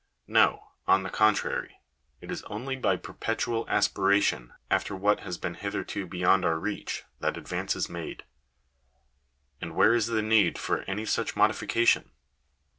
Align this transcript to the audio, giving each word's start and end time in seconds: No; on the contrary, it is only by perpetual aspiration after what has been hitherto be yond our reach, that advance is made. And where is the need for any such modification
No; 0.25 0.71
on 0.87 1.03
the 1.03 1.11
contrary, 1.11 1.79
it 2.21 2.31
is 2.31 2.41
only 2.45 2.75
by 2.75 2.95
perpetual 2.97 3.67
aspiration 3.69 4.51
after 4.71 4.95
what 4.95 5.19
has 5.19 5.37
been 5.37 5.53
hitherto 5.53 6.07
be 6.07 6.17
yond 6.17 6.43
our 6.43 6.57
reach, 6.57 7.03
that 7.19 7.37
advance 7.37 7.75
is 7.75 7.87
made. 7.87 8.23
And 9.61 9.75
where 9.75 9.93
is 9.93 10.07
the 10.07 10.23
need 10.23 10.57
for 10.57 10.81
any 10.89 11.05
such 11.05 11.35
modification 11.35 12.09